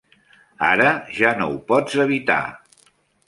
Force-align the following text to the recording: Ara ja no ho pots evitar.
Ara 0.69 0.93
ja 1.17 1.33
no 1.41 1.49
ho 1.51 1.59
pots 1.73 1.99
evitar. 2.07 2.41